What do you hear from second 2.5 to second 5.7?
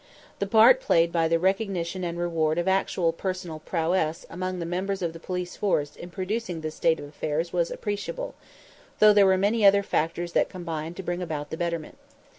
of actual personal prowess among the members of the police